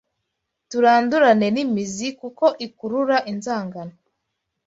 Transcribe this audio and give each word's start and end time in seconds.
Turandurane 0.69 1.47
n’imizi 1.55 2.07
kuko 2.19 2.45
ikurura 2.67 3.17
inzangano 3.31 3.93